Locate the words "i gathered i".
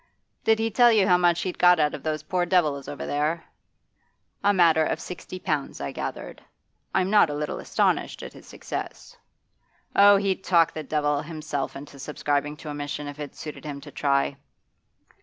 5.79-7.01